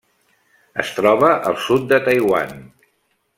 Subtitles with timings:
[0.83, 2.57] Es troba al sud de Taiwan.